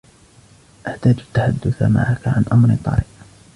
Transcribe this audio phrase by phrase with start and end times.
[0.87, 3.03] أحتاج التحدث معك عن أمر طارئ